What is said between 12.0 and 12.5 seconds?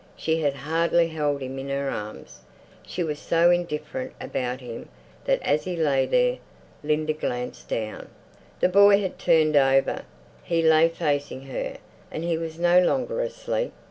and he